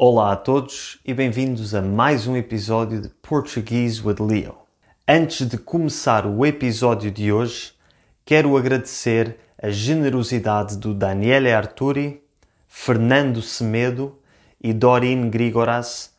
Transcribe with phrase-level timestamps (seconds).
[0.00, 4.54] Olá a todos e bem-vindos a mais um episódio de Portuguese with Leo.
[5.08, 7.72] Antes de começar o episódio de hoje,
[8.24, 12.22] quero agradecer a generosidade do Daniele Arturi,
[12.68, 14.16] Fernando Semedo
[14.62, 16.14] e Dorin Grigoras.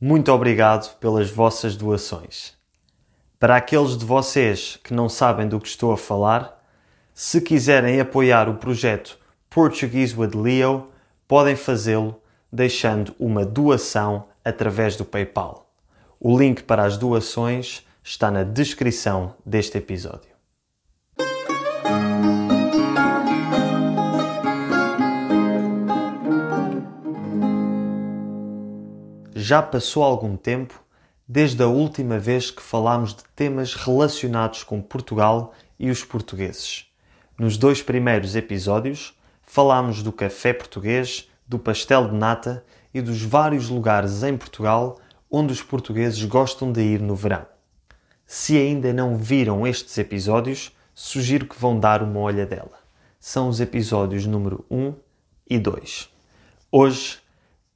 [0.00, 2.54] Muito obrigado pelas vossas doações.
[3.40, 6.64] Para aqueles de vocês que não sabem do que estou a falar,
[7.12, 9.18] se quiserem apoiar o projeto
[9.50, 10.86] Portuguese with Leo,
[11.26, 12.22] podem fazê-lo
[12.54, 15.68] deixando uma doação através do PayPal.
[16.20, 20.30] O link para as doações está na descrição deste episódio.
[29.34, 30.80] Já passou algum tempo
[31.26, 36.86] desde a última vez que falámos de temas relacionados com Portugal e os portugueses.
[37.36, 43.68] Nos dois primeiros episódios falámos do café português do pastel de nata e dos vários
[43.68, 44.98] lugares em Portugal
[45.30, 47.44] onde os portugueses gostam de ir no verão.
[48.26, 52.78] Se ainda não viram estes episódios, sugiro que vão dar uma olhadela.
[53.18, 54.94] São os episódios número 1
[55.50, 56.08] e 2.
[56.70, 57.18] Hoje,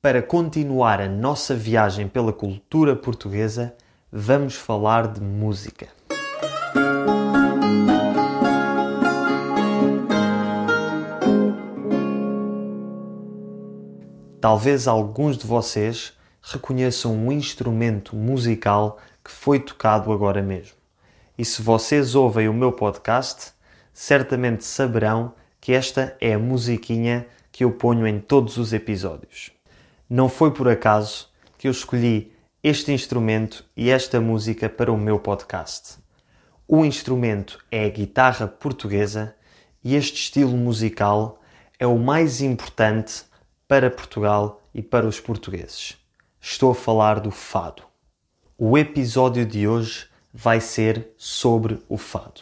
[0.01, 3.75] para continuar a nossa viagem pela cultura portuguesa,
[4.13, 5.89] vamos falar de música.
[14.41, 20.77] Talvez alguns de vocês reconheçam um instrumento musical que foi tocado agora mesmo.
[21.37, 23.53] E se vocês ouvem o meu podcast,
[23.93, 29.51] certamente saberão que esta é a musiquinha que eu ponho em todos os episódios.
[30.09, 31.29] Não foi por acaso
[31.59, 35.99] que eu escolhi este instrumento e esta música para o meu podcast.
[36.69, 39.35] O instrumento é a guitarra portuguesa
[39.83, 41.41] e este estilo musical
[41.77, 43.25] é o mais importante
[43.69, 45.99] para Portugal e para os portugueses.
[46.41, 47.83] Estou a falar do fado.
[48.57, 52.41] O episódio de hoje vai ser sobre o fado.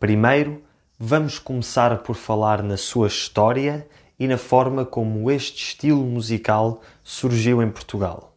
[0.00, 0.60] Primeiro,
[0.98, 7.62] vamos começar por falar na sua história e na forma como este estilo musical surgiu
[7.62, 8.34] em Portugal.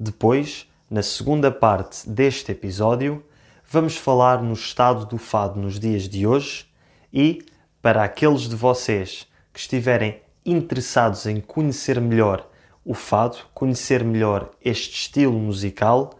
[0.00, 3.22] Depois, na segunda parte deste episódio,
[3.70, 6.66] vamos falar no estado do fado nos dias de hoje
[7.12, 7.44] e,
[7.82, 12.48] para aqueles de vocês que estiverem interessados em conhecer melhor
[12.84, 16.10] o fado, conhecer melhor este estilo musical,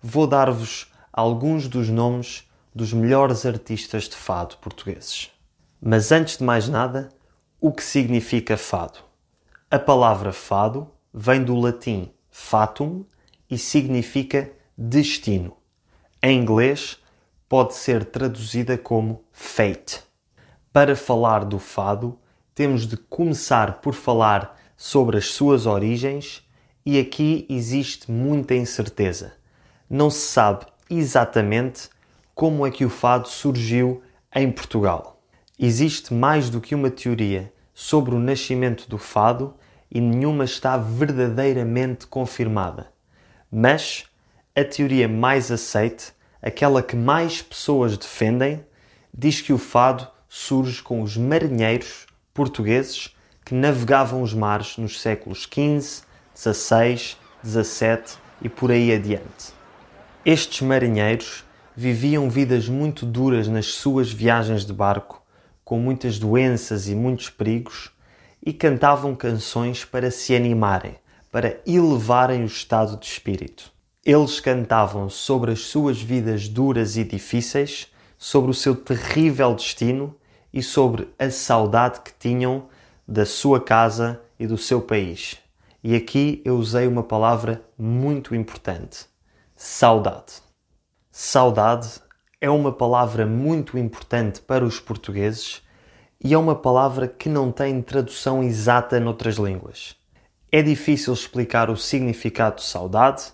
[0.00, 5.30] vou dar-vos alguns dos nomes dos melhores artistas de fado portugueses.
[5.80, 7.10] Mas antes de mais nada,
[7.60, 8.98] o que significa fado?
[9.70, 13.04] A palavra fado vem do latim fatum
[13.50, 15.56] e significa destino.
[16.22, 16.98] Em inglês,
[17.48, 20.02] pode ser traduzida como fate.
[20.70, 22.18] Para falar do fado,
[22.56, 26.42] temos de começar por falar sobre as suas origens
[26.86, 29.34] e aqui existe muita incerteza.
[29.90, 31.90] Não se sabe exatamente
[32.34, 34.02] como é que o fado surgiu
[34.34, 35.20] em Portugal.
[35.58, 39.54] Existe mais do que uma teoria sobre o nascimento do fado
[39.90, 42.90] e nenhuma está verdadeiramente confirmada.
[43.52, 44.06] Mas
[44.56, 48.64] a teoria mais aceite, aquela que mais pessoas defendem,
[49.12, 52.06] diz que o fado surge com os marinheiros
[52.36, 56.02] portugueses que navegavam os mares nos séculos XV,
[56.34, 59.54] XVI, XVII e por aí adiante.
[60.22, 65.22] Estes marinheiros viviam vidas muito duras nas suas viagens de barco,
[65.64, 67.90] com muitas doenças e muitos perigos,
[68.44, 70.96] e cantavam canções para se animarem,
[71.32, 73.72] para elevarem o estado de espírito.
[74.04, 80.14] Eles cantavam sobre as suas vidas duras e difíceis, sobre o seu terrível destino
[80.56, 82.64] e sobre a saudade que tinham
[83.06, 85.36] da sua casa e do seu país.
[85.84, 89.04] E aqui eu usei uma palavra muito importante:
[89.54, 90.40] saudade.
[91.10, 92.00] Saudade
[92.40, 95.62] é uma palavra muito importante para os portugueses
[96.24, 99.94] e é uma palavra que não tem tradução exata noutras línguas.
[100.50, 103.24] É difícil explicar o significado de saudade,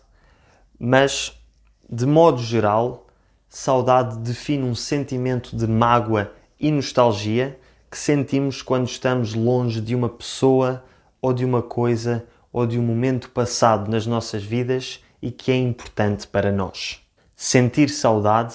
[0.76, 1.40] mas,
[1.88, 3.06] de modo geral,
[3.48, 7.58] saudade define um sentimento de mágoa e nostalgia
[7.90, 10.84] que sentimos quando estamos longe de uma pessoa
[11.20, 15.56] ou de uma coisa ou de um momento passado nas nossas vidas e que é
[15.56, 17.00] importante para nós.
[17.34, 18.54] Sentir saudade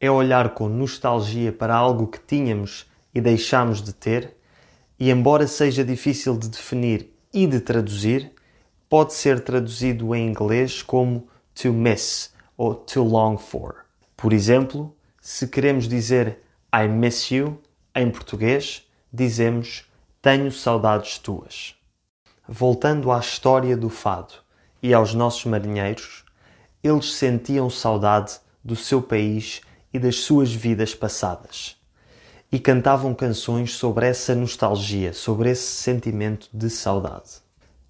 [0.00, 4.36] é olhar com nostalgia para algo que tínhamos e deixamos de ter,
[4.98, 8.32] e embora seja difícil de definir e de traduzir,
[8.88, 13.84] pode ser traduzido em inglês como to miss ou to long for.
[14.16, 16.38] Por exemplo, se queremos dizer
[16.74, 17.60] I miss you,
[17.94, 19.84] em português, dizemos
[20.22, 21.74] tenho saudades tuas.
[22.48, 24.34] voltando à história do fado
[24.82, 26.24] e aos nossos marinheiros,
[26.82, 29.60] eles sentiam saudade do seu país
[29.92, 31.76] e das suas vidas passadas.
[32.50, 37.42] E cantavam canções sobre essa nostalgia, sobre esse sentimento de saudade.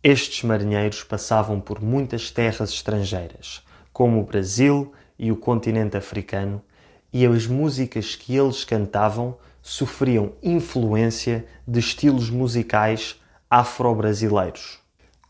[0.02, 3.62] Estes marinheiros passavam por muitas terras estrangeiras,
[3.92, 6.62] como o Brasil e o continente africano,
[7.12, 14.78] e as músicas que eles cantavam sofriam influência de estilos musicais afro-brasileiros.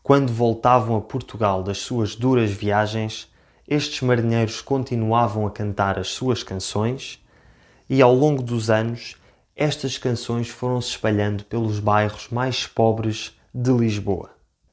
[0.01, 3.31] Quando voltavam a Portugal das suas duras viagens,
[3.67, 7.23] estes marinheiros continuavam a cantar as suas canções
[7.89, 9.15] e, ao longo dos anos,
[9.55, 14.31] estas canções foram se espalhando pelos bairros mais pobres de Lisboa.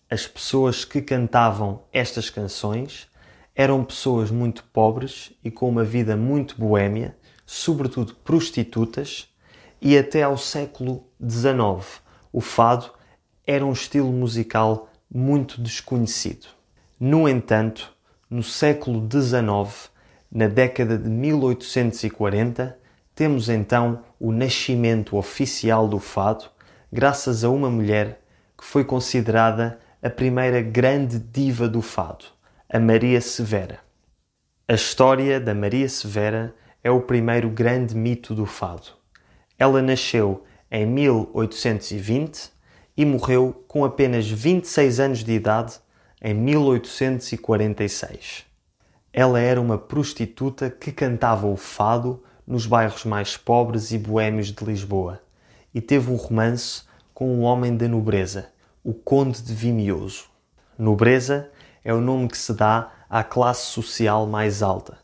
[0.08, 3.09] As pessoas que cantavam estas canções
[3.60, 7.14] eram pessoas muito pobres e com uma vida muito boêmia,
[7.44, 9.28] sobretudo prostitutas,
[9.82, 12.00] e até ao século XIX
[12.32, 12.90] o fado
[13.46, 16.46] era um estilo musical muito desconhecido.
[16.98, 17.92] No entanto,
[18.30, 19.90] no século XIX,
[20.32, 22.78] na década de 1840,
[23.14, 26.46] temos então o nascimento oficial do fado,
[26.90, 28.22] graças a uma mulher
[28.56, 32.24] que foi considerada a primeira grande diva do fado,
[32.72, 33.80] a Maria Severa.
[34.68, 38.92] A história da Maria Severa é o primeiro grande mito do fado.
[39.58, 42.48] Ela nasceu em 1820
[42.96, 45.80] e morreu com apenas 26 anos de idade
[46.22, 48.44] em 1846.
[49.12, 54.64] Ela era uma prostituta que cantava o fado nos bairros mais pobres e boêmios de
[54.64, 55.20] Lisboa
[55.74, 56.82] e teve um romance
[57.12, 58.52] com um homem da nobreza,
[58.84, 60.26] o Conde de Vimioso.
[60.78, 61.50] Nobreza
[61.84, 64.98] é o nome que se dá à classe social mais alta,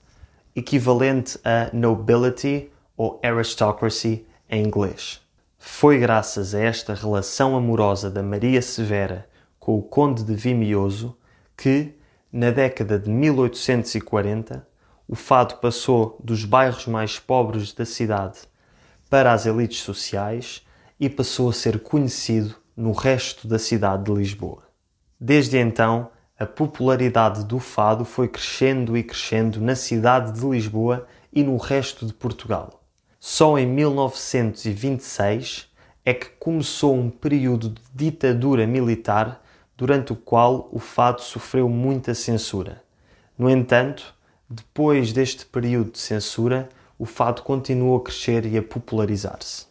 [0.55, 5.21] equivalente a nobility ou aristocracy em inglês.
[5.59, 9.29] Foi graças a esta relação amorosa da Maria Severa
[9.59, 11.17] com o Conde de Vimioso
[11.57, 11.95] que,
[12.33, 14.67] na década de 1840,
[15.09, 18.39] o fado passou dos bairros mais pobres da cidade
[19.11, 20.65] para as elites sociais
[20.99, 24.65] e passou a ser conhecido no resto da cidade de Lisboa.
[25.19, 31.43] Desde então, a popularidade do fado foi crescendo e crescendo na cidade de Lisboa e
[31.43, 32.83] no resto de Portugal.
[33.19, 35.69] Só em 1926
[36.05, 39.43] é que começou um período de ditadura militar
[39.77, 42.83] durante o qual o fado sofreu muita censura.
[43.39, 44.15] No entanto,
[44.49, 46.69] depois deste período de censura,
[46.99, 49.67] o fado continuou a crescer e a popularizar-se.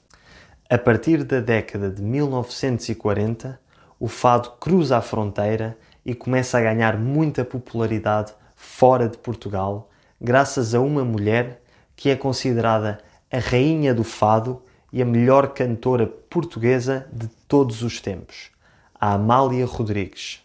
[0.70, 3.60] A partir da década de 1940,
[4.00, 9.90] o fado cruza a fronteira e começa a ganhar muita popularidade fora de Portugal,
[10.22, 11.62] graças a uma mulher
[11.96, 13.00] que é considerada
[13.32, 14.62] a rainha do fado
[14.94, 18.52] e a melhor cantora portuguesa de todos os tempos,
[18.94, 20.42] a Amália Rodrigues.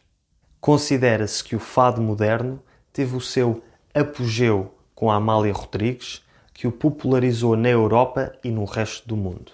[0.60, 2.60] Considera-se que o fado moderno
[2.92, 3.62] teve o seu
[3.94, 6.22] apogeu com a Amália Rodrigues,
[6.52, 9.52] que o popularizou na Europa e no resto do mundo.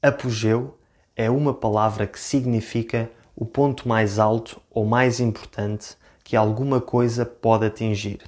[0.00, 0.78] Apogeu
[1.16, 7.24] é uma palavra que significa o ponto mais alto ou mais importante que alguma coisa
[7.24, 8.20] pode atingir.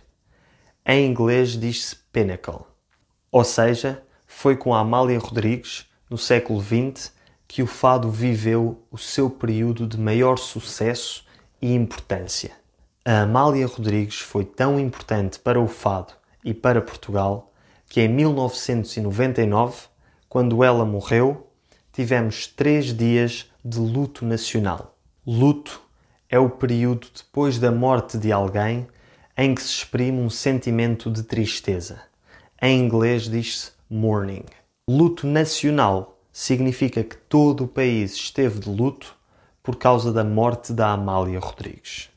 [0.86, 2.64] Em inglês diz-se pinnacle,
[3.30, 7.12] ou seja, foi com a Amália Rodrigues, no século XX,
[7.48, 11.24] que o fado viveu o seu período de maior sucesso
[11.60, 12.52] e importância.
[13.04, 16.12] A Amália Rodrigues foi tão importante para o fado
[16.44, 17.52] e para Portugal
[17.88, 19.84] que em 1999,
[20.28, 21.48] quando ela morreu,
[21.92, 24.93] tivemos três dias de luto nacional.
[25.26, 25.80] Luto
[26.28, 28.86] é o período depois da morte de alguém
[29.34, 31.98] em que se exprime um sentimento de tristeza.
[32.60, 34.44] Em inglês diz-se mourning.
[34.86, 39.16] Luto nacional significa que todo o país esteve de luto
[39.62, 42.10] por causa da morte da Amália Rodrigues.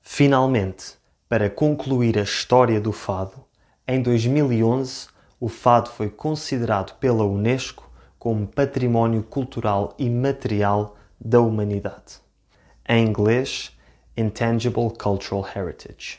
[0.00, 0.94] Finalmente,
[1.28, 3.44] para concluir a história do fado,
[3.86, 5.08] em 2011
[5.38, 12.20] o fado foi considerado pela Unesco como Património Cultural e Material da Humanidade.
[12.88, 13.76] Em inglês,
[14.16, 16.18] Intangible Cultural Heritage.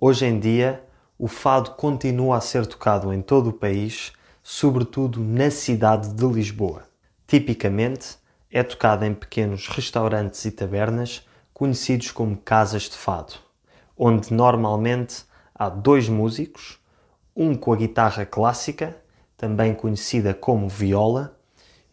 [0.00, 0.82] Hoje em dia,
[1.18, 6.84] o fado continua a ser tocado em todo o país, sobretudo na cidade de Lisboa.
[7.26, 8.16] Tipicamente,
[8.50, 13.34] é tocado em pequenos restaurantes e tabernas conhecidos como casas de fado,
[13.96, 15.24] onde normalmente
[15.62, 16.78] há dois músicos,
[17.36, 18.96] um com a guitarra clássica,
[19.36, 21.38] também conhecida como viola,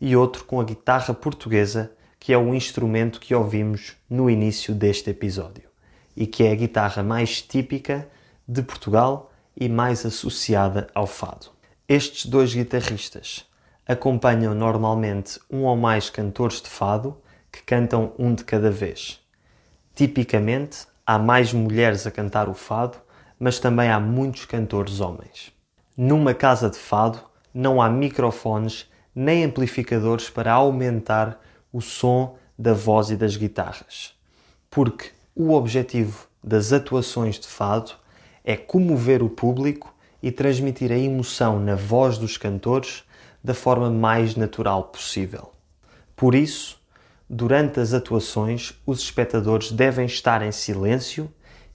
[0.01, 5.09] e outro com a guitarra portuguesa, que é o instrumento que ouvimos no início deste
[5.09, 5.69] episódio
[6.15, 8.09] e que é a guitarra mais típica
[8.47, 11.47] de Portugal e mais associada ao fado.
[11.87, 13.45] Estes dois guitarristas
[13.87, 17.17] acompanham normalmente um ou mais cantores de fado
[17.51, 19.19] que cantam um de cada vez.
[19.95, 22.97] Tipicamente, há mais mulheres a cantar o fado,
[23.39, 25.53] mas também há muitos cantores homens.
[25.95, 27.19] Numa casa de fado
[27.53, 31.41] não há microfones nem amplificadores para aumentar
[31.71, 34.13] o som da voz e das guitarras,
[34.69, 37.91] porque o objetivo das atuações de fado
[38.43, 43.03] é comover o público e transmitir a emoção na voz dos cantores
[43.43, 45.51] da forma mais natural possível.
[46.15, 46.79] Por isso,
[47.29, 51.31] durante as atuações, os espectadores devem estar em silêncio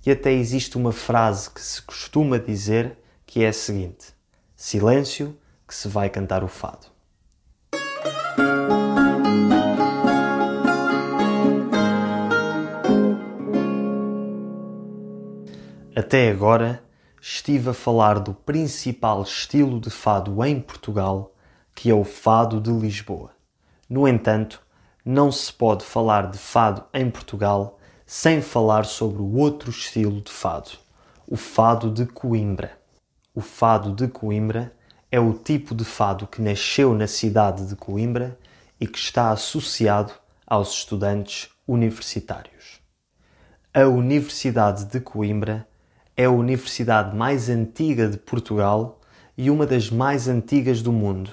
[0.06, 4.14] e até existe uma frase que se costuma dizer que é a seguinte:
[4.54, 6.86] Silêncio, que se vai cantar o fado.
[15.96, 16.82] Até agora
[17.20, 21.32] estive a falar do principal estilo de fado em Portugal,
[21.74, 23.30] que é o fado de Lisboa.
[23.88, 24.60] No entanto,
[25.04, 30.30] não se pode falar de fado em Portugal sem falar sobre o outro estilo de
[30.30, 30.72] fado,
[31.26, 32.78] o fado de Coimbra.
[33.34, 34.72] O fado de Coimbra
[35.10, 38.38] é o tipo de fado que nasceu na cidade de Coimbra
[38.78, 40.12] e que está associado
[40.46, 42.80] aos estudantes universitários.
[43.72, 45.66] A Universidade de Coimbra
[46.16, 49.00] é a universidade mais antiga de Portugal
[49.36, 51.30] e uma das mais antigas do mundo,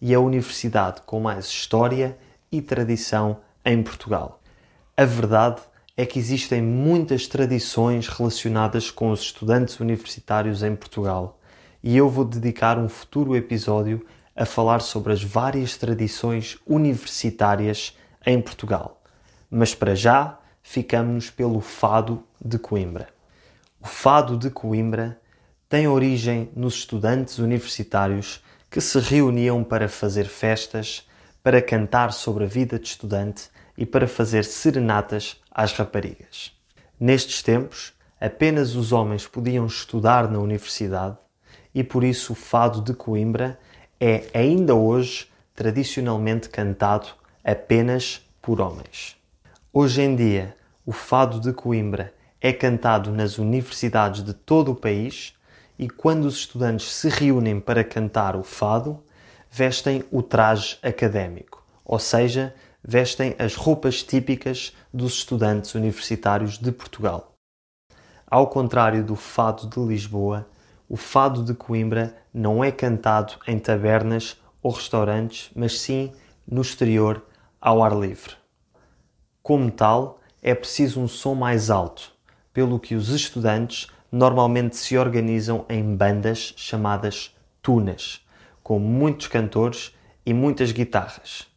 [0.00, 2.16] e é a universidade com mais história
[2.52, 4.40] e tradição em Portugal.
[4.96, 5.60] A verdade
[6.00, 11.38] é que existem muitas tradições relacionadas com os estudantes universitários em Portugal,
[11.82, 18.40] e eu vou dedicar um futuro episódio a falar sobre as várias tradições universitárias em
[18.40, 19.02] Portugal.
[19.50, 23.08] Mas para já, ficamos pelo Fado de Coimbra.
[23.78, 25.20] O fado de Coimbra
[25.68, 31.06] tem origem nos estudantes universitários que se reuniam para fazer festas,
[31.42, 33.50] para cantar sobre a vida de estudante
[33.80, 36.52] e para fazer serenatas às raparigas.
[37.00, 41.16] Nestes tempos, apenas os homens podiam estudar na universidade
[41.74, 43.58] e por isso o fado de Coimbra
[43.98, 47.08] é ainda hoje tradicionalmente cantado
[47.42, 49.16] apenas por homens.
[49.72, 55.32] Hoje em dia, o fado de Coimbra é cantado nas universidades de todo o país
[55.78, 59.02] e quando os estudantes se reúnem para cantar o fado,
[59.50, 67.34] vestem o traje académico, ou seja, vestem as roupas típicas dos estudantes universitários de Portugal.
[68.26, 70.48] Ao contrário do fado de Lisboa,
[70.88, 76.12] o fado de Coimbra não é cantado em tabernas ou restaurantes, mas sim
[76.46, 77.24] no exterior,
[77.60, 78.34] ao ar livre.
[79.42, 82.12] Como tal, é preciso um som mais alto,
[82.52, 88.26] pelo que os estudantes normalmente se organizam em bandas chamadas tunas,
[88.62, 89.94] com muitos cantores
[90.24, 91.49] e muitas guitarras.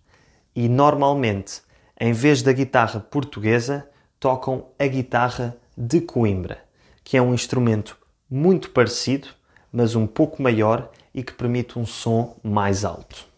[0.56, 1.62] E normalmente,
[2.00, 6.64] em vez da guitarra portuguesa, tocam a guitarra de Coimbra,
[7.04, 7.98] que é um instrumento
[8.30, 9.30] muito parecido,
[9.72, 13.33] mas um pouco maior e que permite um som mais alto.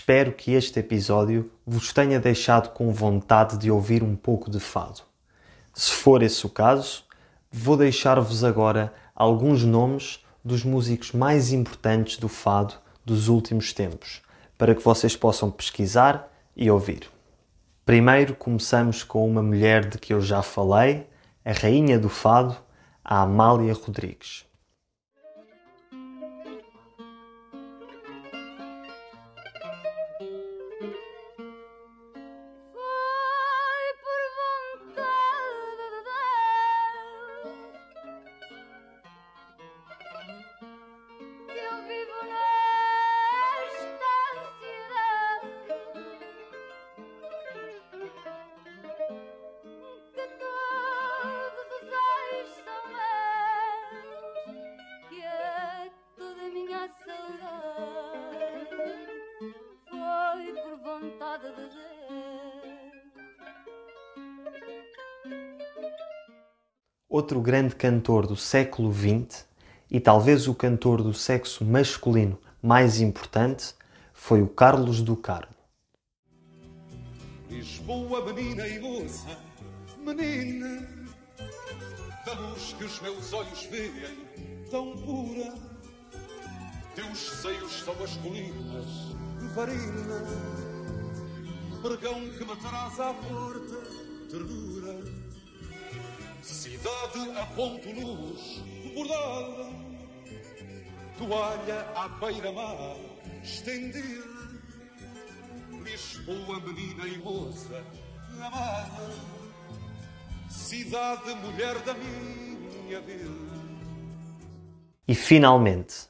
[0.00, 5.02] Espero que este episódio vos tenha deixado com vontade de ouvir um pouco de fado.
[5.74, 7.04] Se for esse o caso,
[7.52, 14.22] vou deixar-vos agora alguns nomes dos músicos mais importantes do fado dos últimos tempos,
[14.56, 17.02] para que vocês possam pesquisar e ouvir.
[17.84, 21.06] Primeiro começamos com uma mulher de que eu já falei,
[21.44, 22.56] a rainha do fado,
[23.04, 24.46] a Amália Rodrigues.
[67.12, 69.44] Outro grande cantor do século XX
[69.90, 73.74] e talvez o cantor do sexo masculino mais importante
[74.12, 75.52] foi o Carlos do Carmo.
[77.48, 79.36] Lisboa, menina e moça,
[79.98, 80.86] menina,
[82.24, 84.16] da luz que os meus olhos veem,
[84.70, 85.52] tão pura.
[86.94, 89.16] Teus seios são as colinas,
[89.52, 90.24] varina,
[91.82, 93.82] pregão que me traz à porta,
[94.30, 94.89] ternura.
[96.80, 98.62] Cidade a ponto luz,
[98.94, 99.68] bordada,
[101.18, 102.96] toalha à beira-mar,
[103.42, 104.24] estendida.
[105.84, 107.84] Lisboa, menina e moça,
[108.34, 109.14] amada,
[110.48, 113.28] cidade, mulher da minha vida.
[115.06, 116.08] E finalmente,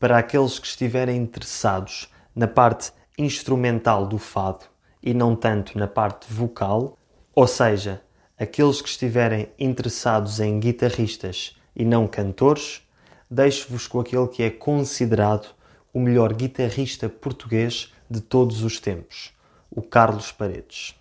[0.00, 4.64] para aqueles que estiverem interessados na parte instrumental do fado
[5.00, 6.98] e não tanto na parte vocal,
[7.36, 8.02] ou seja,
[8.38, 12.82] aqueles que estiverem interessados em guitarristas e não cantores,
[13.30, 15.54] deixo-vos com aquele que é considerado
[15.92, 19.32] o melhor guitarrista português de todos os tempos,
[19.70, 20.97] o Carlos Paredes.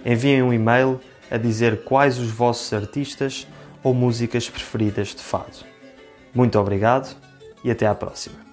[0.07, 3.49] Enviem um e-mail a dizer quais os vossos artistas
[3.83, 5.70] ou músicas preferidas de fado.
[6.35, 7.17] Muito obrigado
[7.65, 8.50] e até à próxima.